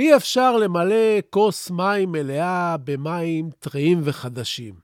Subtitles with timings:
[0.00, 4.74] אי אפשר למלא כוס מים מלאה במים טריים וחדשים.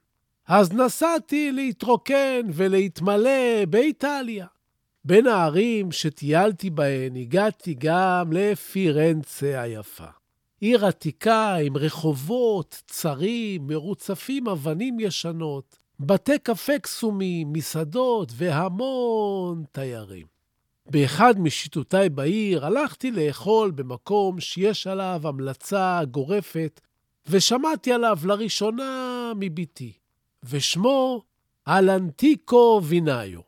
[0.48, 4.46] אז נסעתי להתרוקן ולהתמלא באיטליה.
[5.04, 10.06] בין הערים שטיילתי בהן הגעתי גם לפירנצה היפה.
[10.60, 20.35] עיר עתיקה עם רחובות צרים, מרוצפים אבנים ישנות, בתי קפה קסומים, מסעדות והמון תיירים.
[20.90, 26.80] באחד משיטותיי בעיר הלכתי לאכול במקום שיש עליו המלצה גורפת,
[27.28, 29.92] ושמעתי עליו לראשונה מבתי,
[30.44, 31.22] ושמו
[31.68, 33.40] אלנטיקו וינאיו.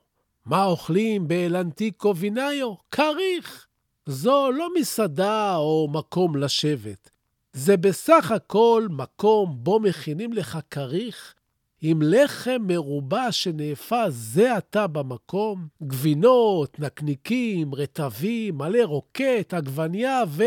[0.46, 2.74] מה אוכלים באלנטיקו וינאיו?
[2.90, 3.66] כריך.
[4.06, 7.10] זו לא מסעדה או מקום לשבת.
[7.52, 11.34] זה בסך הכל מקום בו מכינים לך כריך
[11.80, 20.42] עם לחם מרובע שנאפה זה עתה במקום, גבינות, נקניקים, רטבים, מלא רוקט, עגבניה ו...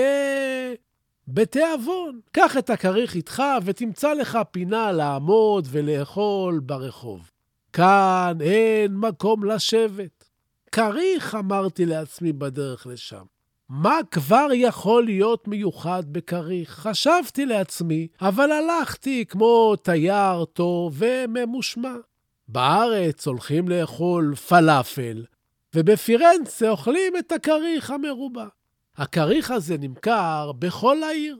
[1.28, 2.20] בתיאבון.
[2.32, 7.32] קח את הכריך איתך ותמצא לך פינה לעמוד ולאכול ברחוב.
[7.74, 10.30] כאן אין מקום לשבת.
[10.72, 13.24] כריך, אמרתי לעצמי בדרך לשם.
[13.74, 16.70] מה כבר יכול להיות מיוחד בכריך?
[16.70, 21.96] חשבתי לעצמי, אבל הלכתי כמו תייר טוב וממושמע.
[22.48, 25.26] בארץ הולכים לאכול פלאפל,
[25.76, 28.48] ובפירנצה אוכלים את הכריך המרובע.
[28.98, 31.38] הכריך הזה נמכר בכל העיר.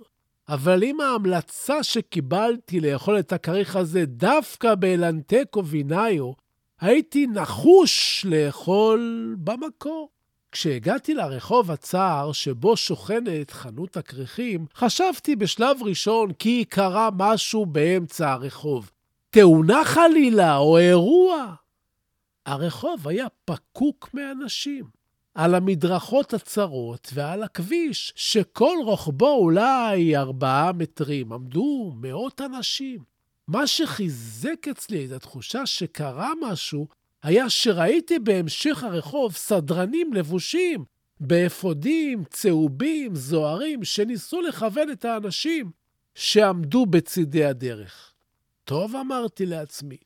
[0.50, 6.32] אבל אם ההמלצה שקיבלתי לאכול את הכריך הזה דווקא באלנטקו וינאיו,
[6.82, 10.10] הייתי נחוש לאכול במקור.
[10.52, 18.92] כשהגעתי לרחוב הצר שבו שוכנת חנות הכריכים, חשבתי בשלב ראשון כי קרה משהו באמצע הרחוב.
[19.30, 21.54] תאונה חלילה או אירוע.
[22.46, 24.86] הרחוב היה פקוק מאנשים.
[25.36, 33.00] על המדרכות הצרות ועל הכביש, שכל רוחבו אולי ארבעה מטרים, עמדו מאות אנשים.
[33.48, 36.88] מה שחיזק אצלי את התחושה שקרה משהו,
[37.24, 40.86] היה שראיתי בהמשך הרחוב סדרנים לבושים
[41.20, 45.72] באפודים צהובים, זוהרים, שניסו לכוון את האנשים
[46.16, 48.14] שעמדו בצידי הדרך.
[48.64, 49.98] טוב, אמרתי לעצמי,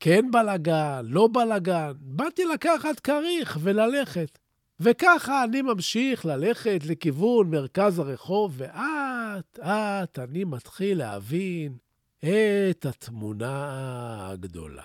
[0.00, 4.38] כן בלגן, לא בלגן, באתי לקחת כריך וללכת.
[4.80, 11.76] וככה אני ממשיך ללכת לכיוון מרכז הרחוב, ואט-אט אני מתחיל להבין
[12.18, 14.82] את התמונה הגדולה.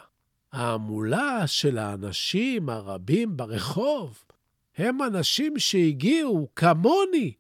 [0.52, 4.24] ההמולה של האנשים הרבים ברחוב
[4.78, 7.34] הם אנשים שהגיעו, כמוני,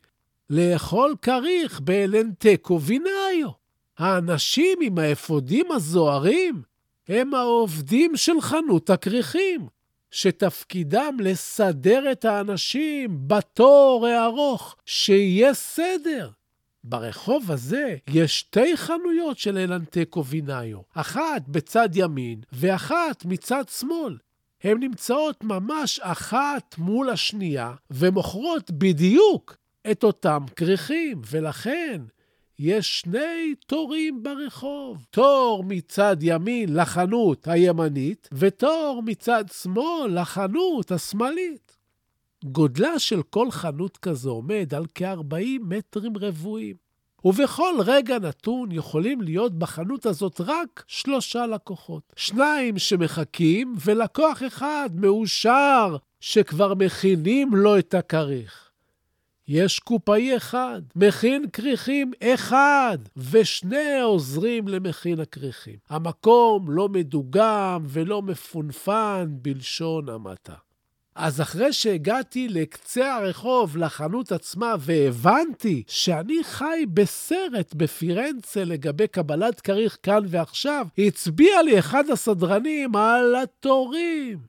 [0.50, 3.50] לאכול כריך באלנטקו וינאיו.
[3.98, 6.62] האנשים עם האפודים הזוהרים
[7.08, 9.68] הם העובדים של חנות הכריכים,
[10.12, 16.30] שתפקידם לסדר את האנשים בתור הארוך, שיהיה סדר.
[16.90, 24.18] ברחוב הזה יש שתי חנויות של אלנטקו וינאיו, אחת בצד ימין ואחת מצד שמאל.
[24.64, 29.58] הן נמצאות ממש אחת מול השנייה ומוכרות בדיוק
[29.92, 32.02] את אותם כריכים, ולכן
[32.60, 35.06] יש שני תורים ברחוב.
[35.10, 41.77] תור מצד ימין לחנות הימנית, ותור מצד שמאל לחנות השמאלית.
[42.52, 46.76] גודלה של כל חנות כזו עומד על כ-40 מטרים רבועים,
[47.26, 52.14] ובכל רגע נתון יכולים להיות בחנות הזאת רק שלושה לקוחות.
[52.16, 58.68] שניים שמחכים, ולקוח אחד מאושר שכבר מכינים לו את הכריך.
[59.48, 65.76] יש קופאי אחד, מכין כריכים אחד, ושני עוזרים למכין הכריכים.
[65.90, 70.67] המקום לא מדוגם ולא מפונפן בלשון המעטה.
[71.18, 79.98] אז אחרי שהגעתי לקצה הרחוב, לחנות עצמה, והבנתי שאני חי בסרט בפירנצה לגבי קבלת כריך
[80.04, 84.40] כאן ועכשיו, הצביע לי אחד הסדרנים על התורים.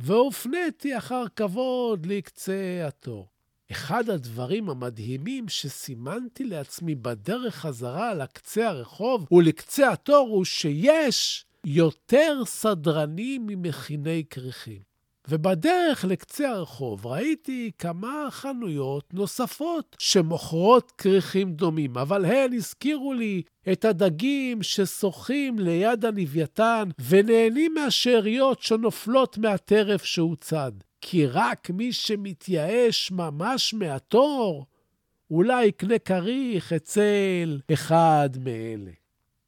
[0.00, 3.28] והופניתי אחר כבוד לקצה התור.
[3.72, 13.46] אחד הדברים המדהימים שסימנתי לעצמי בדרך חזרה לקצה הרחוב ולקצה התור הוא שיש יותר סדרנים
[13.46, 14.89] ממכיני כריכים.
[15.30, 23.42] ובדרך לקצה הרחוב ראיתי כמה חנויות נוספות שמוכרות כריכים דומים, אבל הן הזכירו לי
[23.72, 30.72] את הדגים ששוחים ליד הלוויתן ונהנים מהשאריות שנופלות מהטרף שהוצד.
[31.00, 34.66] כי רק מי שמתייאש ממש מהתור,
[35.30, 38.99] אולי יקנה כריך אצל אחד מאלה.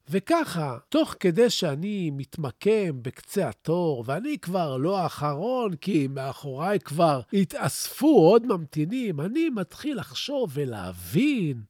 [0.08, 8.30] וככה, תוך כדי שאני מתמקם בקצה התור, ואני כבר לא האחרון, כי מאחוריי כבר התאספו
[8.30, 11.62] עוד ממתינים, אני מתחיל לחשוב ולהבין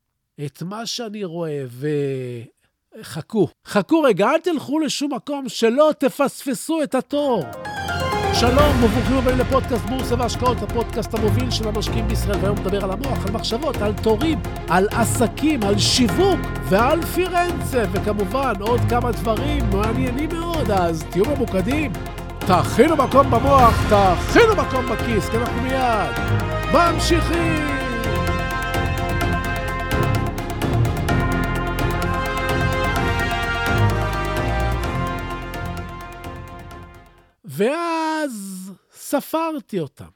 [0.44, 1.88] את מה שאני רואה, ו...
[3.02, 3.48] חכו.
[3.66, 7.44] חכו רגע, אל תלכו לשום מקום שלא תפספסו את התור.
[8.34, 13.26] שלום וברוכים הבאים לפודקאסט בורסה והשקעות, הפודקאסט המוביל של המשקיעים בישראל, והיום נדבר על המוח,
[13.26, 14.38] על מחשבות, על תורים,
[14.68, 21.92] על עסקים, על שיווק ועל פירנצה, וכמובן עוד כמה דברים מעניינים מאוד, אז תהיו ממוקדים,
[22.38, 26.12] תכינו מקום במוח, תכינו מקום בכיס, כי אנחנו מיד
[26.72, 27.82] ממשיכים.
[37.44, 38.01] ואז
[39.12, 40.08] ספרתי אותם.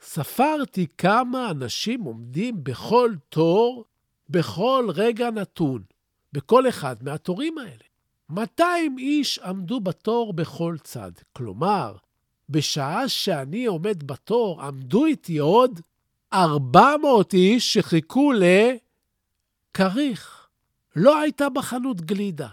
[0.00, 3.84] ספרתי כמה אנשים עומדים בכל תור,
[4.28, 5.82] בכל רגע נתון,
[6.32, 7.84] בכל אחד מהתורים האלה.
[8.30, 11.12] 200 איש עמדו בתור בכל צד.
[11.32, 11.96] כלומר,
[12.48, 15.80] בשעה שאני עומד בתור, עמדו איתי עוד
[16.32, 18.32] 400 איש שחיכו
[19.74, 20.48] לכריך.
[20.96, 22.48] לא הייתה בחנות גלידה.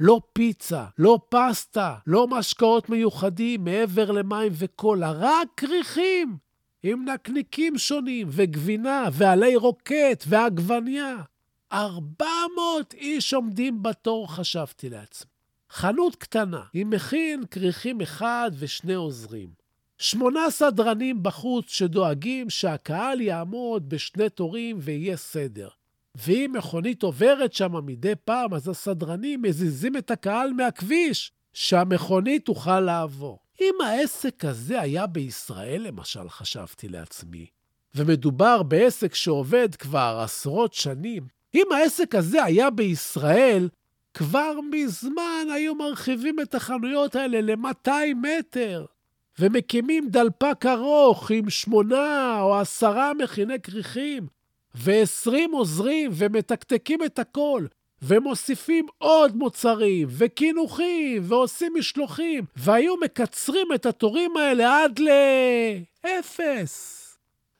[0.00, 6.36] לא פיצה, לא פסטה, לא משקאות מיוחדים מעבר למים וקולה, רק כריכים
[6.82, 11.16] עם נקניקים שונים וגבינה ועלי רוקט ועגבניה.
[11.72, 15.30] 400 איש עומדים בתור, חשבתי לעצמי.
[15.70, 19.48] חנות קטנה, עם מכין כריכים אחד ושני עוזרים.
[19.98, 25.68] שמונה סדרנים בחוץ שדואגים שהקהל יעמוד בשני תורים ויהיה סדר.
[26.14, 33.38] ואם מכונית עוברת שם מדי פעם, אז הסדרנים מזיזים את הקהל מהכביש, שהמכונית תוכל לעבור.
[33.60, 37.46] אם העסק הזה היה בישראל, למשל, חשבתי לעצמי,
[37.94, 43.68] ומדובר בעסק שעובד כבר עשרות שנים, אם העסק הזה היה בישראל,
[44.14, 47.90] כבר מזמן היו מרחיבים את החנויות האלה ל-200
[48.22, 48.86] מטר,
[49.38, 54.26] ומקימים דלפק ארוך עם שמונה או עשרה מכיני כריכים,
[54.74, 57.66] ועשרים עוזרים ומתקתקים את הכל,
[58.02, 65.00] ומוסיפים עוד מוצרים, וקינוחים, ועושים משלוחים, והיו מקצרים את התורים האלה עד
[66.04, 66.96] לאפס.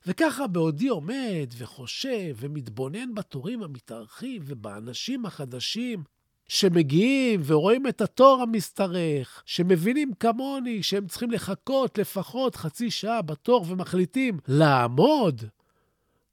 [0.07, 6.03] וככה בעודי עומד וחושב ומתבונן בתורים המתארחים ובאנשים החדשים
[6.47, 14.37] שמגיעים ורואים את התור המשתרך, שמבינים כמוני שהם צריכים לחכות לפחות חצי שעה בתור ומחליטים
[14.47, 15.41] לעמוד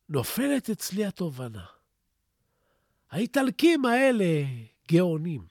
[0.08, 1.64] נופלת אצלי התובנה.
[3.10, 4.44] האיטלקים האלה
[4.92, 5.46] גאונים.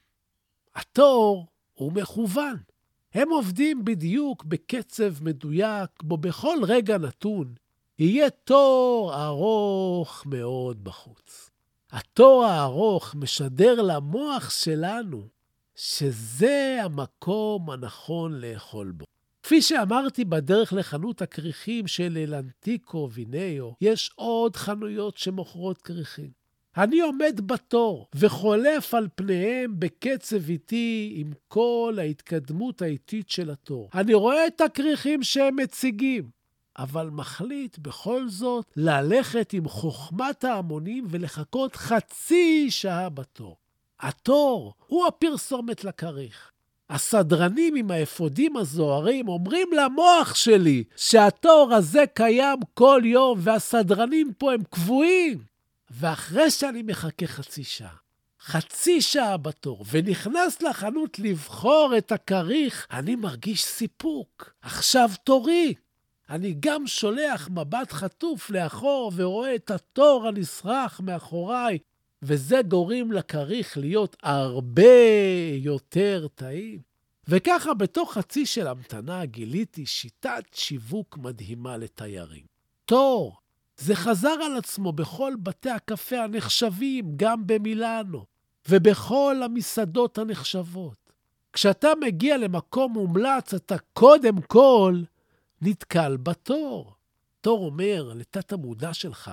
[0.76, 2.58] התור הוא מכוון.
[3.14, 7.54] הם עובדים בדיוק בקצב מדויק, בו בכל רגע נתון
[8.00, 11.50] יהיה תור ארוך מאוד בחוץ.
[11.92, 15.28] התור הארוך משדר למוח שלנו
[15.76, 19.06] שזה המקום הנכון לאכול בו.
[19.48, 26.30] כפי שאמרתי בדרך לחנות הכריכים של אלנטיקו וינאו, יש עוד חנויות שמוכרות כריכים.
[26.78, 33.90] אני עומד בתור וחולף על פניהם בקצב איטי עם כל ההתקדמות האיטית של התור.
[33.94, 36.30] אני רואה את הכריכים שהם מציגים,
[36.78, 43.58] אבל מחליט בכל זאת ללכת עם חוכמת ההמונים ולחכות חצי שעה בתור.
[44.00, 46.52] התור הוא הפרסומת לכריך.
[46.90, 54.64] הסדרנים עם האפודים הזוהרים אומרים למוח שלי שהתור הזה קיים כל יום והסדרנים פה הם
[54.70, 55.38] קבועים.
[55.92, 57.96] ואחרי שאני מחכה חצי שעה,
[58.42, 64.54] חצי שעה בתור, ונכנס לחנות לבחור את הכריך, אני מרגיש סיפוק.
[64.62, 65.74] עכשיו תורי.
[66.30, 71.78] אני גם שולח מבט חטוף לאחור ורואה את התור הנסרח מאחוריי,
[72.22, 74.84] וזה גורם לכריך להיות הרבה
[75.54, 76.80] יותר טעים.
[77.28, 82.46] וככה בתוך חצי של המתנה גיליתי שיטת שיווק מדהימה לתיירים.
[82.86, 83.38] תור,
[83.78, 88.26] זה חזר על עצמו בכל בתי הקפה הנחשבים, גם במילאנו,
[88.70, 91.08] ובכל המסעדות הנחשבות.
[91.54, 95.02] כשאתה מגיע למקום מומלץ, אתה קודם כל
[95.62, 96.94] נתקל בתור.
[97.42, 99.32] תור אומר לתת המודע שלך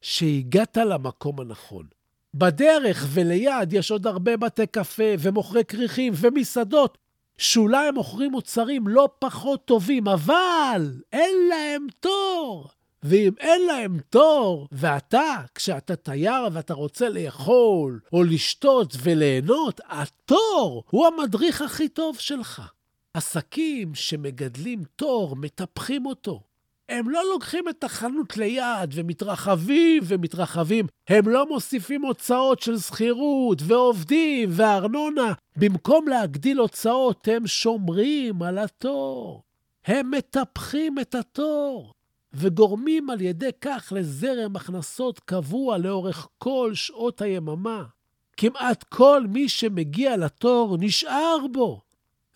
[0.00, 1.86] שהגעת למקום הנכון.
[2.34, 6.98] בדרך וליד יש עוד הרבה בתי קפה ומוכרי כריכים ומסעדות
[7.38, 12.68] שאולי הם מוכרים מוצרים לא פחות טובים, אבל אין להם תור.
[13.02, 21.06] ואם אין להם תור, ואתה, כשאתה תייר ואתה רוצה לאכול, או לשתות וליהנות, התור הוא
[21.06, 22.62] המדריך הכי טוב שלך.
[23.14, 26.42] עסקים שמגדלים תור, מטפחים אותו.
[26.88, 30.86] הם לא לוקחים את החנות ליד ומתרחבים ומתרחבים.
[31.08, 35.32] הם לא מוסיפים הוצאות של שכירות ועובדים וארנונה.
[35.56, 39.42] במקום להגדיל הוצאות, הם שומרים על התור.
[39.84, 41.92] הם מטפחים את התור.
[42.34, 47.84] וגורמים על ידי כך לזרם הכנסות קבוע לאורך כל שעות היממה.
[48.36, 51.80] כמעט כל מי שמגיע לתור נשאר בו,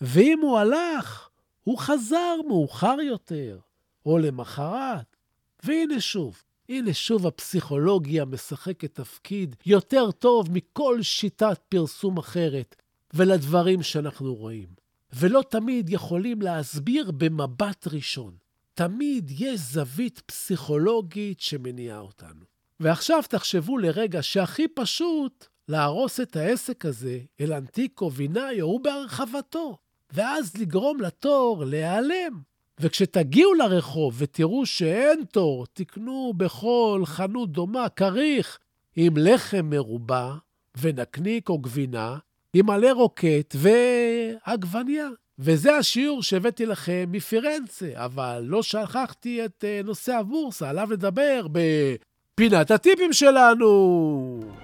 [0.01, 1.29] ואם הוא הלך,
[1.63, 3.57] הוא חזר מאוחר יותר,
[4.05, 5.15] או למחרת.
[5.63, 12.75] והנה שוב, הנה שוב הפסיכולוגיה משחקת תפקיד יותר טוב מכל שיטת פרסום אחרת,
[13.13, 14.67] ולדברים שאנחנו רואים.
[15.13, 18.33] ולא תמיד יכולים להסביר במבט ראשון.
[18.73, 22.45] תמיד יש זווית פסיכולוגית שמניעה אותנו.
[22.79, 29.77] ועכשיו תחשבו לרגע שהכי פשוט להרוס את העסק הזה אל אנטיקו וינאיו הוא בהרחבתו,
[30.13, 32.41] ואז לגרום לתור להיעלם.
[32.79, 38.59] וכשתגיעו לרחוב ותראו שאין תור, תקנו בכל חנות דומה כריך
[38.95, 40.33] עם לחם מרובע
[40.81, 42.17] ונקניק או גבינה,
[42.53, 45.07] עם מלא רוקט ועגבניה.
[45.39, 52.71] וזה השיעור שהבאתי לכם מפירנצה, אבל לא שכחתי את אה, נושא הבורסה, עליו לדבר בפינת
[52.71, 54.58] הטיפים שלנו.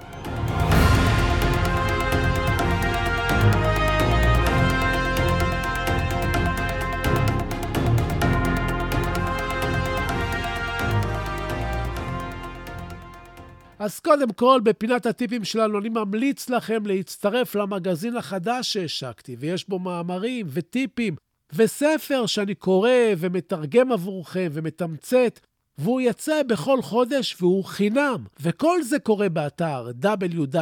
[13.85, 19.79] אז קודם כל, בפינת הטיפים שלנו, אני ממליץ לכם להצטרף למגזין החדש שהשקתי, ויש בו
[19.79, 21.15] מאמרים וטיפים
[21.53, 25.39] וספר שאני קורא ומתרגם עבורכם ומתמצת,
[25.77, 28.25] והוא יצא בכל חודש והוא חינם.
[28.39, 30.55] וכל זה קורה באתר www.vvv.co.il.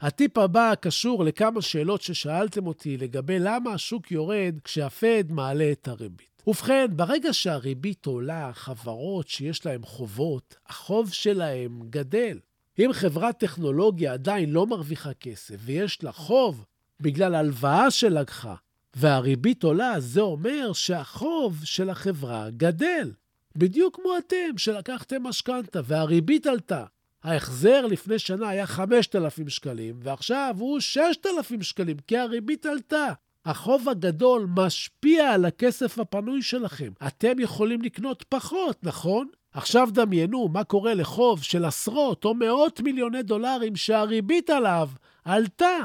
[0.00, 6.42] הטיפ הבא קשור לכמה שאלות ששאלתם אותי לגבי למה השוק יורד כשהפד מעלה את הריבית.
[6.46, 12.38] ובכן, ברגע שהריבית עולה, חברות שיש להן חובות, החוב שלהן גדל.
[12.78, 16.64] אם חברת טכנולוגיה עדיין לא מרוויחה כסף ויש לה חוב
[17.00, 18.54] בגלל הלוואה שלקחה,
[18.96, 23.12] והריבית עולה, זה אומר שהחוב של החברה גדל.
[23.56, 26.84] בדיוק כמו אתם, שלקחתם משכנתה והריבית עלתה.
[27.26, 33.06] ההחזר לפני שנה היה 5,000 שקלים, ועכשיו הוא 6,000 שקלים, כי הריבית עלתה.
[33.44, 36.92] החוב הגדול משפיע על הכסף הפנוי שלכם.
[37.06, 39.28] אתם יכולים לקנות פחות, נכון?
[39.52, 44.88] עכשיו דמיינו מה קורה לחוב של עשרות או מאות מיליוני דולרים שהריבית עליו
[45.24, 45.78] עלתה.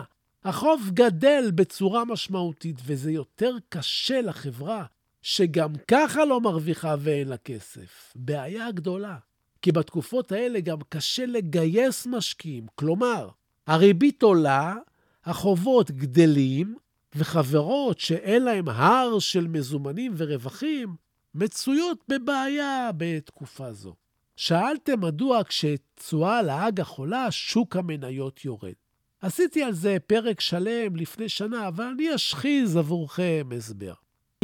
[0.44, 4.86] החוב גדל בצורה משמעותית, וזה יותר קשה לחברה,
[5.22, 8.14] שגם ככה לא מרוויחה ואין לה כסף.
[8.16, 9.18] בעיה גדולה.
[9.62, 12.66] כי בתקופות האלה גם קשה לגייס משקיעים.
[12.76, 13.30] כלומר,
[13.68, 14.76] הריבית עולה,
[15.26, 16.76] החובות גדלים,
[17.16, 20.96] וחברות שאין להן הר של מזומנים ורווחים,
[21.36, 23.96] מצויות בבעיה בתקופה זו.
[24.36, 28.74] שאלתם מדוע כשתשואה על האג"ח עולה, שוק המניות יורד.
[29.22, 33.94] עשיתי על זה פרק שלם לפני שנה, אבל אני אשחיז עבורכם הסבר.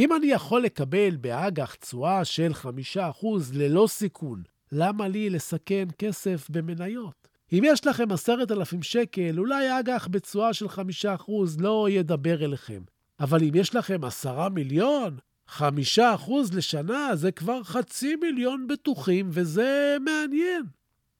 [0.00, 2.52] אם אני יכול לקבל באג"ח תשואה של
[2.96, 7.28] 5% ללא סיכון, למה לי לסכן כסף במניות?
[7.52, 12.82] אם יש לכם עשרת אלפים שקל, אולי אג"ח בתשואה של חמישה אחוז לא ידבר אליכם.
[13.20, 19.96] אבל אם יש לכם עשרה מיליון, חמישה אחוז לשנה זה כבר חצי מיליון בטוחים, וזה
[20.04, 20.62] מעניין.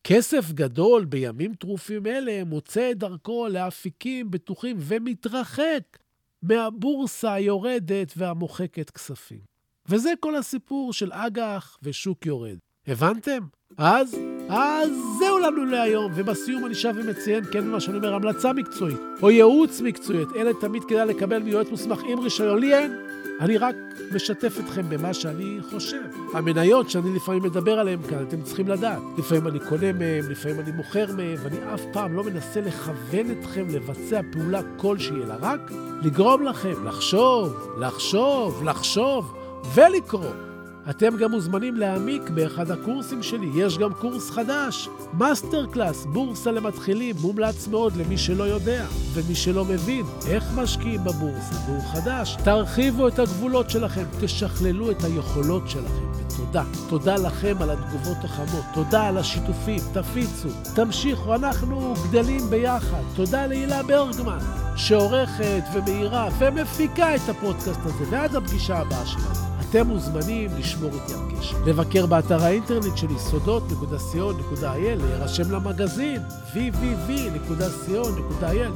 [0.05, 5.99] כסף גדול בימים טרופים אלה מוצא את דרכו לאפיקים בטוחים ומתרחק
[6.43, 9.41] מהבורסה היורדת והמוחקת כספים.
[9.89, 12.59] וזה כל הסיפור של אג"ח ושוק יורד.
[12.89, 13.39] הבנתם?
[13.79, 14.17] אז,
[14.49, 19.31] אז זהו לנו להיום, ובסיום אני שב ומציין, כן, מה שאני אומר, המלצה מקצועית, או
[19.31, 22.59] ייעוץ מקצועית, אלה תמיד כדאי לקבל מיועץ מוסמך עם רישיון.
[22.59, 22.97] לי אין,
[23.41, 23.75] אני רק
[24.15, 26.03] משתף אתכם במה שאני חושב.
[26.35, 29.03] המניות שאני לפעמים מדבר עליהן כאן, אתם צריכים לדעת.
[29.19, 33.67] לפעמים אני קונה מהן, לפעמים אני מוכר מהן, ואני אף פעם לא מנסה לכוון אתכם
[33.71, 35.61] לבצע פעולה כלשהי, אלא רק
[36.03, 39.35] לגרום לכם לחשוב, לחשוב, לחשוב
[39.75, 40.48] ולקרוא.
[40.91, 43.51] אתם גם מוזמנים להעמיק באחד הקורסים שלי.
[43.55, 49.65] יש גם קורס חדש, master class, בורסה למתחילים, מומלץ מאוד למי שלא יודע ומי שלא
[49.65, 52.37] מבין איך משקיעים בבורסה, והוא חדש.
[52.45, 56.09] תרחיבו את הגבולות שלכם, תשכללו את היכולות שלכם.
[56.39, 56.65] ותודה.
[56.89, 63.03] תודה לכם על התגובות החמות, תודה על השיתופים, תפיצו, תמשיכו, אנחנו גדלים ביחד.
[63.17, 64.39] תודה להילה ברגמן,
[64.77, 69.48] שעורכת ומאירה ומפיקה את הפודקאסט הזה, ועד הפגישה הבאה שלנו.
[69.71, 71.57] אתם מוזמנים לשמור איתי על קשר.
[71.67, 76.23] לבקר באתר האינטרנט שלי, סודות.co.il, להירשם למגזין,
[76.55, 78.01] www.co.il,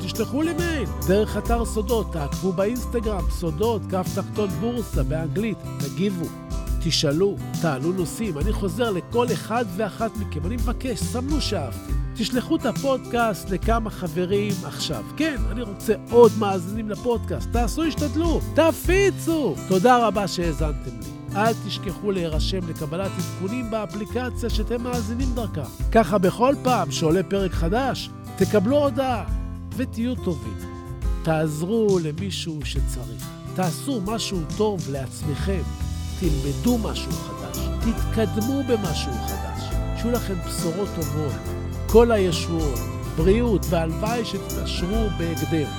[0.05, 6.27] תשלחו לי מייל דרך אתר סודות, תעקבו באינסטגרם, סודות, כף תחתון בורסה, באנגלית, תגיבו.
[6.85, 12.01] תשאלו, תעלו נושאים, אני חוזר לכל אחד ואחת מכם, אני מבקש, סמנו שאהבתם.
[12.23, 15.05] תשלחו את הפודקאסט לכמה חברים עכשיו.
[15.17, 17.49] כן, אני רוצה עוד מאזינים לפודקאסט.
[17.52, 19.55] תעשו השתדלו, תפיצו.
[19.69, 21.37] תודה רבה שהאזנתם לי.
[21.37, 25.64] אל תשכחו להירשם לקבלת עדכונים באפליקציה שאתם מאזינים דרכה.
[25.93, 29.25] ככה בכל פעם שעולה פרק חדש, תקבלו הודעה
[29.76, 30.59] ותהיו טובים.
[31.23, 33.29] תעזרו למישהו שצריך.
[33.55, 35.62] תעשו משהו טוב לעצמכם.
[36.21, 37.59] תלמדו משהו חדש.
[37.81, 39.62] תתקדמו במשהו חדש.
[39.97, 41.62] שיהיו לכם בשורות טובות.
[41.93, 42.79] כל הישועות,
[43.17, 45.71] בריאות, והלוואי שתתעשרו בהקדם.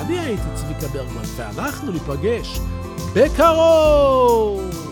[0.00, 2.58] אני הייתי צביקה ברגמן, ואנחנו ניפגש
[3.14, 4.91] בקרוב!